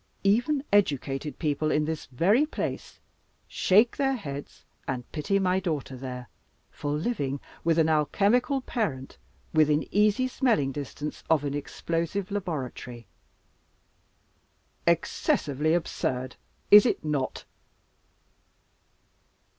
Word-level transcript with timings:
Even 0.23 0.63
educated 0.73 1.37
people 1.37 1.69
in 1.69 1.85
this 1.85 2.07
very 2.07 2.43
place 2.43 2.99
shake 3.47 3.97
their 3.97 4.15
heads 4.15 4.65
and 4.87 5.09
pity 5.11 5.37
my 5.37 5.59
daughter 5.59 5.95
there 5.95 6.27
for 6.71 6.89
living 6.93 7.39
with 7.63 7.77
an 7.77 7.87
alchemical 7.87 8.61
parent, 8.61 9.19
within 9.53 9.87
easy 9.93 10.27
smelling 10.27 10.71
distance 10.71 11.23
of 11.29 11.43
an 11.43 11.53
explosive 11.53 12.31
laboratory. 12.31 13.05
Excessively 14.87 15.75
absurd, 15.75 16.35
is 16.71 16.87
it 16.87 17.05
not?" 17.05 17.45